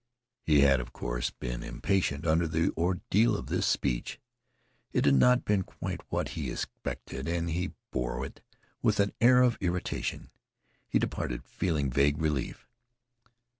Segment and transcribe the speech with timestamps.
[0.41, 4.19] He had, of course, been impatient under the ordeal of this speech.
[4.93, 8.41] It had not been quite what he expected, and he had borne it
[8.81, 10.31] with an air of irritation.
[10.89, 12.67] He departed feeling vague relief.